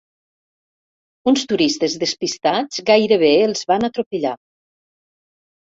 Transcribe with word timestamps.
Uns 1.31 1.43
turistes 1.51 1.97
despistats 2.05 2.83
gairebé 2.89 3.31
els 3.49 3.63
van 3.73 3.89
atropellar. 3.91 4.37